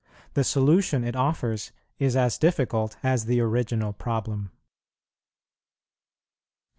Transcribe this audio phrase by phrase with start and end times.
[0.33, 4.47] The solution it offers is as difficult as the original problem.
[4.47, 4.51] 20.